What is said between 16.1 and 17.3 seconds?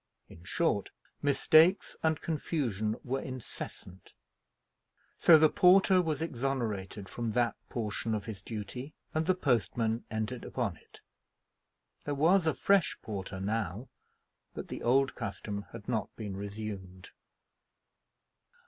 been resumed.